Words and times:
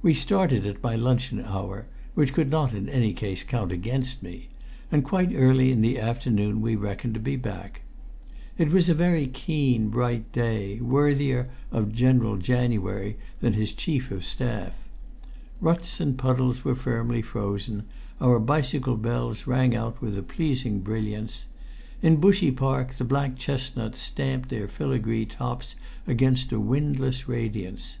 We 0.00 0.14
started 0.14 0.64
at 0.64 0.82
my 0.82 0.96
luncheon 0.96 1.38
hour, 1.38 1.84
which 2.14 2.32
could 2.32 2.48
not 2.50 2.72
in 2.74 2.88
any 2.88 3.12
case 3.12 3.44
count 3.44 3.72
against 3.72 4.22
me, 4.22 4.48
and 4.90 5.04
quite 5.04 5.32
early 5.34 5.70
in 5.70 5.82
the 5.82 5.98
afternoon 5.98 6.62
we 6.62 6.76
reckoned 6.76 7.12
to 7.12 7.20
be 7.20 7.36
back. 7.36 7.82
It 8.56 8.70
was 8.70 8.88
a 8.88 8.94
very 8.94 9.26
keen 9.26 9.88
bright 9.88 10.32
day, 10.32 10.80
worthier 10.80 11.50
of 11.70 11.92
General 11.92 12.38
January 12.38 13.18
than 13.42 13.52
his 13.52 13.74
chief 13.74 14.10
of 14.10 14.24
staff. 14.24 14.72
Ruts 15.60 16.00
and 16.00 16.16
puddles 16.16 16.64
were 16.64 16.74
firmly 16.74 17.20
frozen; 17.20 17.82
our 18.18 18.38
bicycle 18.38 18.96
bells 18.96 19.46
rang 19.46 19.76
out 19.76 20.00
with 20.00 20.16
a 20.16 20.22
pleasing 20.22 20.78
brilliance. 20.80 21.48
In 22.00 22.16
Bushey 22.16 22.50
Park 22.50 22.94
the 22.96 23.04
black 23.04 23.36
chestnuts 23.36 24.00
stamped 24.00 24.48
their 24.48 24.68
filigree 24.68 25.26
tops 25.26 25.76
against 26.06 26.50
a 26.50 26.58
windless 26.58 27.28
radiance. 27.28 27.98